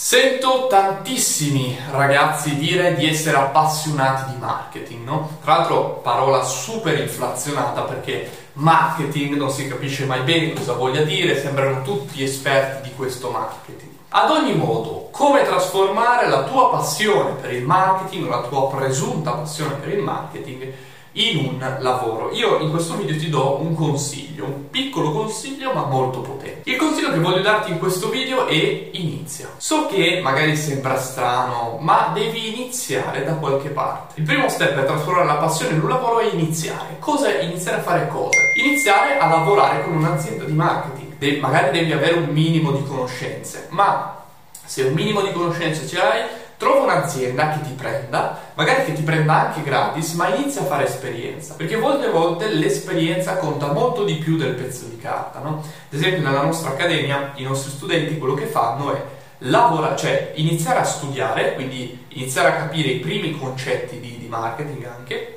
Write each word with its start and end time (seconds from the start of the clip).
Sento 0.00 0.68
tantissimi 0.68 1.76
ragazzi 1.90 2.54
dire 2.54 2.94
di 2.94 3.08
essere 3.08 3.36
appassionati 3.36 4.30
di 4.30 4.38
marketing, 4.38 5.04
no? 5.04 5.38
Tra 5.42 5.56
l'altro 5.56 5.98
parola 6.04 6.44
super 6.44 6.96
inflazionata 6.96 7.80
perché 7.80 8.30
marketing 8.52 9.34
non 9.34 9.50
si 9.50 9.66
capisce 9.66 10.04
mai 10.04 10.20
bene 10.20 10.52
cosa 10.52 10.74
voglia 10.74 11.02
dire, 11.02 11.36
sembrano 11.40 11.82
tutti 11.82 12.22
esperti 12.22 12.88
di 12.88 12.94
questo 12.94 13.30
marketing. 13.30 13.90
Ad 14.10 14.30
ogni 14.30 14.54
modo, 14.54 15.08
come 15.10 15.42
trasformare 15.42 16.28
la 16.28 16.44
tua 16.44 16.70
passione 16.70 17.32
per 17.32 17.52
il 17.52 17.64
marketing, 17.64 18.28
la 18.28 18.42
tua 18.42 18.68
presunta 18.68 19.32
passione 19.32 19.74
per 19.74 19.94
il 19.94 20.02
marketing, 20.02 20.72
in 21.12 21.38
un 21.38 21.76
lavoro. 21.80 22.30
Io 22.32 22.58
in 22.58 22.70
questo 22.70 22.96
video 22.96 23.16
ti 23.16 23.28
do 23.28 23.60
un 23.60 23.74
consiglio, 23.74 24.44
un 24.44 24.70
piccolo 24.70 25.12
consiglio 25.12 25.72
ma 25.72 25.84
molto 25.84 26.20
potente. 26.20 26.68
Il 26.70 26.76
consiglio 26.76 27.12
che 27.12 27.18
voglio 27.18 27.40
darti 27.40 27.70
in 27.70 27.78
questo 27.78 28.08
video 28.08 28.46
è 28.46 28.88
inizia. 28.92 29.48
So 29.56 29.86
che 29.86 30.20
magari 30.22 30.56
sembra 30.56 30.98
strano, 30.98 31.78
ma 31.80 32.10
devi 32.14 32.54
iniziare 32.54 33.24
da 33.24 33.34
qualche 33.34 33.70
parte. 33.70 34.20
Il 34.20 34.26
primo 34.26 34.48
step 34.48 34.74
per 34.74 34.84
trasformare 34.84 35.26
la 35.26 35.36
passione 35.36 35.74
in 35.74 35.82
un 35.82 35.88
lavoro 35.88 36.20
è 36.20 36.32
iniziare. 36.32 36.96
Cosa 36.98 37.32
iniziare 37.40 37.78
a 37.78 37.82
fare 37.82 38.08
cosa? 38.08 38.38
Iniziare 38.54 39.18
a 39.18 39.28
lavorare 39.28 39.82
con 39.82 39.94
un'azienda 39.94 40.44
di 40.44 40.52
marketing. 40.52 41.16
De- 41.18 41.38
magari 41.40 41.76
devi 41.76 41.92
avere 41.92 42.14
un 42.14 42.28
minimo 42.28 42.70
di 42.72 42.84
conoscenze, 42.86 43.66
ma 43.70 44.24
se 44.64 44.82
un 44.82 44.92
minimo 44.92 45.22
di 45.22 45.32
conoscenze 45.32 45.86
ce 45.86 45.96
l'hai, 45.96 46.22
un'azienda 46.92 47.50
che 47.50 47.60
ti 47.62 47.72
prenda, 47.72 48.38
magari 48.54 48.84
che 48.84 48.92
ti 48.92 49.02
prenda 49.02 49.48
anche 49.48 49.62
gratis, 49.62 50.12
ma 50.14 50.34
inizia 50.34 50.62
a 50.62 50.64
fare 50.64 50.86
esperienza, 50.86 51.54
perché 51.54 51.76
molte 51.76 52.08
volte 52.08 52.48
l'esperienza 52.48 53.36
conta 53.36 53.72
molto 53.72 54.04
di 54.04 54.14
più 54.14 54.36
del 54.36 54.54
pezzo 54.54 54.86
di 54.86 54.98
carta, 54.98 55.40
no? 55.40 55.58
Ad 55.58 55.98
esempio 55.98 56.22
nella 56.22 56.42
nostra 56.42 56.70
accademia 56.70 57.32
i 57.36 57.42
nostri 57.42 57.70
studenti 57.70 58.18
quello 58.18 58.34
che 58.34 58.46
fanno 58.46 58.94
è 58.94 59.02
lavorare, 59.42 59.96
cioè 59.96 60.32
iniziare 60.34 60.80
a 60.80 60.84
studiare, 60.84 61.54
quindi 61.54 62.06
iniziare 62.08 62.48
a 62.48 62.56
capire 62.56 62.88
i 62.88 62.98
primi 62.98 63.38
concetti 63.38 64.00
di, 64.00 64.18
di 64.18 64.26
marketing 64.26 64.84
anche, 64.84 65.34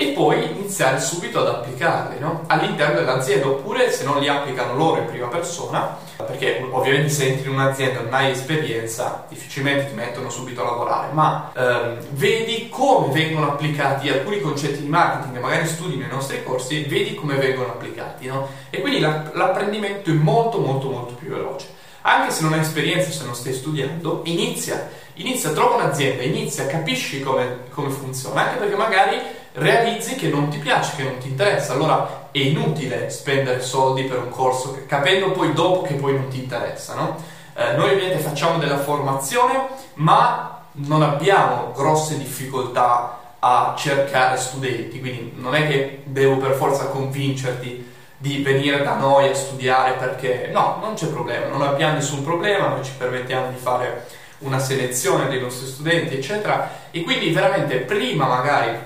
e 0.00 0.12
poi 0.12 0.50
iniziare 0.52 0.98
subito 0.98 1.40
ad 1.40 1.48
applicarli 1.48 2.18
no? 2.18 2.44
all'interno 2.46 3.00
dell'azienda 3.00 3.48
oppure 3.48 3.92
se 3.92 4.04
non 4.04 4.18
li 4.18 4.28
applicano 4.28 4.74
loro 4.74 5.02
in 5.02 5.06
prima 5.06 5.26
persona 5.26 5.94
perché 6.16 6.66
ovviamente 6.70 7.10
se 7.10 7.26
entri 7.26 7.48
in 7.48 7.54
un'azienda 7.54 8.00
e 8.00 8.02
non 8.04 8.14
hai 8.14 8.30
esperienza 8.30 9.26
difficilmente 9.28 9.90
ti 9.90 9.94
mettono 9.94 10.30
subito 10.30 10.62
a 10.62 10.70
lavorare 10.70 11.12
ma 11.12 11.52
ehm, 11.54 11.98
vedi 12.12 12.70
come 12.70 13.12
vengono 13.12 13.50
applicati 13.50 14.08
alcuni 14.08 14.40
concetti 14.40 14.80
di 14.80 14.88
marketing 14.88 15.34
che 15.34 15.40
magari 15.40 15.66
studi 15.66 15.96
nei 15.96 16.08
nostri 16.08 16.42
corsi 16.42 16.82
vedi 16.84 17.14
come 17.14 17.34
vengono 17.34 17.68
applicati 17.68 18.26
no? 18.26 18.48
e 18.70 18.80
quindi 18.80 19.00
l'apprendimento 19.00 20.08
è 20.08 20.14
molto 20.14 20.60
molto 20.60 20.88
molto 20.88 21.12
più 21.12 21.28
veloce 21.28 21.78
anche 22.02 22.32
se 22.32 22.42
non 22.42 22.52
hai 22.52 22.60
esperienza, 22.60 23.10
se 23.10 23.24
non 23.24 23.34
stai 23.34 23.52
studiando, 23.52 24.22
inizia, 24.24 24.88
inizia, 25.14 25.50
trova 25.50 25.76
un'azienda, 25.76 26.22
inizia, 26.22 26.66
capisci 26.66 27.20
come, 27.20 27.64
come 27.70 27.90
funziona, 27.90 28.42
anche 28.42 28.58
perché 28.58 28.76
magari 28.76 29.18
realizzi 29.52 30.14
che 30.14 30.28
non 30.28 30.48
ti 30.48 30.58
piace, 30.58 30.96
che 30.96 31.02
non 31.02 31.18
ti 31.18 31.28
interessa, 31.28 31.72
allora 31.72 32.28
è 32.30 32.38
inutile 32.38 33.10
spendere 33.10 33.60
soldi 33.60 34.04
per 34.04 34.18
un 34.18 34.28
corso 34.30 34.84
capendo 34.86 35.32
poi 35.32 35.52
dopo 35.52 35.82
che 35.82 35.94
poi 35.94 36.14
non 36.14 36.28
ti 36.28 36.38
interessa, 36.38 36.94
no? 36.94 37.16
eh, 37.54 37.74
noi 37.76 37.92
ovviamente 37.92 38.22
facciamo 38.22 38.58
della 38.58 38.78
formazione, 38.78 39.68
ma 39.94 40.64
non 40.72 41.02
abbiamo 41.02 41.72
grosse 41.74 42.16
difficoltà 42.16 43.18
a 43.40 43.74
cercare 43.76 44.36
studenti, 44.36 45.00
quindi 45.00 45.32
non 45.36 45.54
è 45.54 45.66
che 45.66 46.02
devo 46.04 46.36
per 46.36 46.52
forza 46.52 46.86
convincerti 46.86 47.98
di 48.20 48.42
venire 48.42 48.82
da 48.82 48.96
noi 48.96 49.30
a 49.30 49.34
studiare 49.34 49.92
perché 49.92 50.50
no, 50.52 50.76
non 50.82 50.92
c'è 50.92 51.06
problema, 51.06 51.46
non 51.46 51.62
abbiamo 51.62 51.94
nessun 51.94 52.22
problema, 52.22 52.68
noi 52.68 52.84
ci 52.84 52.92
permettiamo 52.98 53.48
di 53.48 53.56
fare 53.56 54.06
una 54.40 54.58
selezione 54.58 55.26
dei 55.26 55.40
nostri 55.40 55.66
studenti, 55.66 56.16
eccetera, 56.16 56.70
e 56.90 57.02
quindi 57.02 57.30
veramente 57.30 57.78
prima 57.78 58.26
magari 58.26 58.78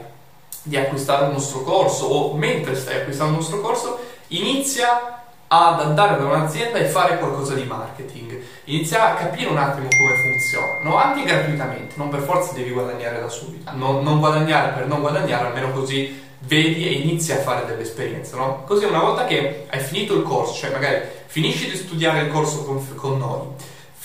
di 0.62 0.76
acquistare 0.76 1.24
un 1.24 1.32
nostro 1.32 1.62
corso 1.62 2.06
o 2.06 2.36
mentre 2.36 2.76
stai 2.76 3.00
acquistando 3.00 3.32
un 3.32 3.38
nostro 3.38 3.60
corso, 3.60 3.98
inizia 4.28 5.24
ad 5.48 5.80
andare 5.80 6.16
da 6.16 6.26
un'azienda 6.26 6.78
e 6.78 6.84
fare 6.84 7.18
qualcosa 7.18 7.54
di 7.54 7.64
marketing, 7.64 8.40
inizia 8.66 9.10
a 9.10 9.14
capire 9.14 9.50
un 9.50 9.58
attimo 9.58 9.88
come 9.88 10.14
funzionano, 10.14 10.96
anche 10.96 11.24
gratuitamente, 11.24 11.94
non 11.96 12.08
per 12.08 12.20
forza 12.20 12.52
devi 12.52 12.70
guadagnare 12.70 13.20
da 13.20 13.28
subito, 13.28 13.68
non, 13.74 14.04
non 14.04 14.20
guadagnare 14.20 14.70
per 14.74 14.86
non 14.86 15.00
guadagnare, 15.00 15.48
almeno 15.48 15.72
così 15.72 16.22
vedi 16.40 16.86
e 16.86 16.92
inizi 16.92 17.32
a 17.32 17.38
fare 17.38 17.66
delle 17.66 17.82
esperienze, 17.82 18.36
no? 18.36 18.64
Così 18.66 18.84
una 18.84 19.00
volta 19.00 19.24
che 19.24 19.66
hai 19.68 19.80
finito 19.80 20.14
il 20.14 20.22
corso, 20.22 20.54
cioè 20.54 20.70
magari 20.70 21.00
finisci 21.26 21.70
di 21.70 21.76
studiare 21.76 22.20
il 22.20 22.32
corso 22.32 22.64
con, 22.64 22.94
con 22.94 23.18
noi, 23.18 23.46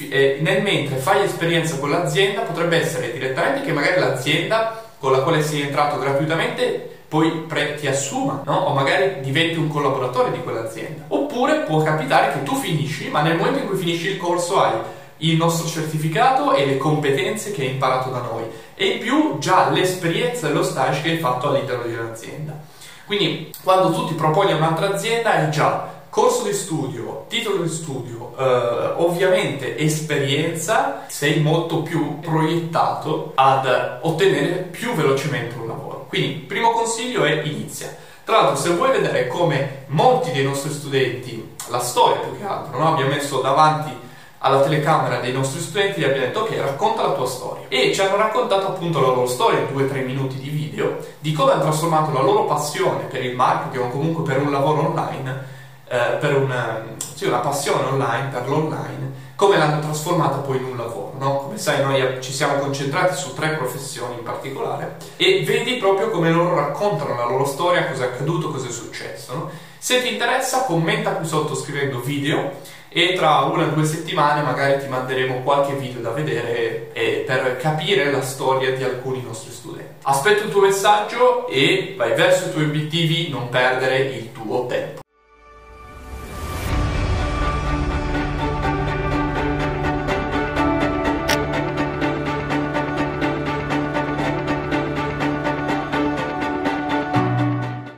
eh, 0.09 0.37
nel 0.41 0.61
mentre 0.61 0.97
fai 0.97 1.23
esperienza 1.23 1.77
con 1.77 1.89
l'azienda, 1.89 2.41
potrebbe 2.41 2.77
essere 2.77 3.11
direttamente 3.11 3.65
che 3.65 3.73
magari 3.73 3.99
l'azienda 3.99 4.83
con 4.97 5.11
la 5.11 5.19
quale 5.19 5.41
sei 5.41 5.61
entrato 5.61 5.97
gratuitamente 5.97 6.97
poi 7.09 7.45
pre- 7.47 7.73
ti 7.73 7.87
assuma, 7.87 8.43
no? 8.45 8.55
o 8.55 8.73
magari 8.73 9.19
diventi 9.21 9.57
un 9.57 9.67
collaboratore 9.67 10.31
di 10.31 10.43
quell'azienda. 10.43 11.05
Oppure 11.07 11.61
può 11.61 11.81
capitare 11.81 12.33
che 12.33 12.43
tu 12.43 12.55
finisci, 12.55 13.09
ma 13.09 13.21
nel 13.21 13.35
momento 13.35 13.59
in 13.59 13.67
cui 13.67 13.77
finisci 13.77 14.09
il 14.09 14.17
corso 14.17 14.61
hai 14.61 14.73
il 15.19 15.35
nostro 15.37 15.67
certificato 15.67 16.53
e 16.53 16.65
le 16.65 16.77
competenze 16.77 17.51
che 17.51 17.61
hai 17.61 17.71
imparato 17.71 18.09
da 18.09 18.21
noi 18.21 18.43
e 18.75 18.85
in 18.85 18.99
più 18.99 19.37
già 19.39 19.69
l'esperienza 19.69 20.47
e 20.47 20.53
lo 20.53 20.63
stage 20.63 21.01
che 21.01 21.11
hai 21.11 21.17
fatto 21.17 21.49
all'interno 21.49 21.83
di 21.83 21.93
un'azienda. 21.93 22.57
Quindi 23.05 23.51
quando 23.63 23.91
tu 23.91 24.07
ti 24.07 24.13
proponi 24.13 24.51
a 24.51 24.55
un'altra 24.55 24.93
azienda 24.93 25.31
hai 25.31 25.49
già 25.49 25.97
corso 26.09 26.43
di 26.43 26.53
studio, 26.53 27.25
titolo 27.27 27.61
di 27.61 27.69
studio, 27.69 28.33
eh, 28.37 28.93
ovviamente 28.97 29.77
esperienza, 29.77 31.05
sei 31.07 31.39
molto 31.39 31.81
più 31.81 32.19
proiettato 32.19 33.31
ad 33.35 33.99
ottenere 34.01 34.67
più 34.71 34.93
velocemente 34.93 35.55
un 35.55 35.67
lavoro. 35.67 36.05
Quindi, 36.07 36.39
primo 36.39 36.71
consiglio 36.71 37.23
è 37.23 37.41
inizia. 37.43 37.95
Tra 38.23 38.41
l'altro, 38.41 38.55
se 38.55 38.69
vuoi 38.71 38.91
vedere 38.91 39.27
come 39.27 39.85
molti 39.87 40.31
dei 40.31 40.43
nostri 40.43 40.71
studenti, 40.71 41.55
la 41.69 41.79
storia 41.79 42.17
più 42.17 42.37
che 42.37 42.45
altro, 42.45 42.79
no? 42.79 42.93
abbiamo 42.93 43.11
messo 43.11 43.41
davanti 43.41 44.07
alla 44.39 44.61
telecamera 44.61 45.19
dei 45.19 45.33
nostri 45.33 45.59
studenti 45.59 45.99
gli 45.99 46.03
abbiamo 46.03 46.25
detto 46.25 46.39
ok 46.41 46.57
racconta 46.57 47.01
la 47.03 47.13
tua 47.13 47.25
storia 47.25 47.65
e 47.69 47.93
ci 47.93 48.01
hanno 48.01 48.17
raccontato 48.17 48.67
appunto 48.67 48.99
la 48.99 49.07
loro 49.07 49.27
storia 49.27 49.59
in 49.59 49.75
2-3 49.75 50.05
minuti 50.05 50.37
di 50.37 50.49
video 50.49 50.97
di 51.19 51.33
come 51.33 51.51
hanno 51.51 51.63
trasformato 51.63 52.11
la 52.13 52.21
loro 52.21 52.45
passione 52.45 53.03
per 53.03 53.23
il 53.23 53.35
marketing 53.35 53.83
o 53.83 53.89
comunque 53.89 54.23
per 54.23 54.41
un 54.41 54.51
lavoro 54.51 54.87
online 54.87 55.57
eh, 55.91 56.17
per 56.19 56.35
una, 56.35 56.85
sì, 57.15 57.25
una, 57.25 57.39
passione 57.39 57.83
online, 57.87 58.27
per 58.27 58.47
l'online, 58.47 59.11
come 59.35 59.57
l'hanno 59.57 59.79
trasformata 59.81 60.37
poi 60.37 60.57
in 60.57 60.65
un 60.65 60.77
lavoro. 60.77 61.15
No? 61.17 61.37
Come 61.39 61.57
sai, 61.57 61.81
noi 61.81 62.21
ci 62.21 62.31
siamo 62.31 62.59
concentrati 62.59 63.15
su 63.15 63.33
tre 63.33 63.55
professioni 63.55 64.13
in 64.13 64.23
particolare 64.23 64.97
e 65.17 65.43
vedi 65.43 65.77
proprio 65.77 66.11
come 66.11 66.31
loro 66.31 66.53
raccontano 66.53 67.15
la 67.15 67.25
loro 67.25 67.43
storia, 67.43 67.87
cosa 67.87 68.03
è 68.03 68.07
accaduto, 68.09 68.51
cosa 68.51 68.67
è 68.67 68.71
successo. 68.71 69.33
No? 69.33 69.49
Se 69.79 69.99
ti 70.03 70.13
interessa, 70.13 70.65
commenta 70.65 71.13
qui 71.13 71.25
sotto 71.25 71.55
scrivendo 71.55 72.01
video 72.01 72.51
e 72.89 73.13
tra 73.13 73.39
una 73.41 73.65
o 73.65 73.69
due 73.69 73.85
settimane 73.85 74.41
magari 74.41 74.81
ti 74.81 74.87
manderemo 74.87 75.41
qualche 75.41 75.73
video 75.73 76.01
da 76.01 76.09
vedere 76.09 76.91
eh, 76.93 77.23
per 77.25 77.57
capire 77.57 78.11
la 78.11 78.21
storia 78.21 78.75
di 78.75 78.83
alcuni 78.83 79.21
nostri 79.21 79.51
studenti. 79.51 79.93
Aspetto 80.03 80.43
il 80.43 80.49
tuo 80.49 80.61
messaggio 80.61 81.47
e 81.47 81.93
vai 81.95 82.15
verso 82.15 82.49
i 82.49 82.51
tuoi 82.51 82.65
obiettivi, 82.65 83.29
non 83.29 83.49
perdere 83.49 83.99
il 83.99 84.31
tuo 84.31 84.65
tempo. 84.65 85.01